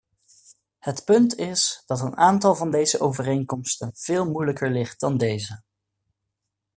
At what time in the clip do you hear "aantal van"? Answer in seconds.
2.17-2.71